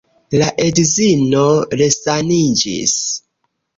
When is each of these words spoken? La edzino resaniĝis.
La 0.41 0.47
edzino 0.63 1.43
resaniĝis. 1.81 2.97